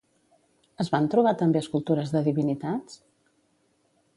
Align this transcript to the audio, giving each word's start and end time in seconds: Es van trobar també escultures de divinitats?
Es 0.83 0.87
van 0.95 1.09
trobar 1.13 1.33
també 1.41 1.61
escultures 1.65 2.15
de 2.15 2.25
divinitats? 2.29 2.97